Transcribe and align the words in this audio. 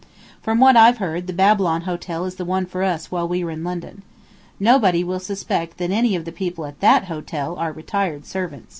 From 0.41 0.59
what 0.59 0.75
I've 0.75 0.97
heard, 0.97 1.27
the 1.27 1.31
Babylon 1.31 1.81
Hotel 1.81 2.25
is 2.25 2.33
the 2.33 2.43
one 2.43 2.65
for 2.65 2.81
us 2.81 3.11
while 3.11 3.27
we 3.27 3.43
are 3.43 3.51
in 3.51 3.63
London. 3.63 4.01
Nobody 4.59 5.03
will 5.03 5.19
suspect 5.19 5.77
that 5.77 5.91
any 5.91 6.15
of 6.15 6.25
the 6.25 6.31
people 6.31 6.65
at 6.65 6.79
that 6.79 7.03
hotel 7.05 7.55
are 7.57 7.71
retired 7.71 8.25
servants." 8.25 8.69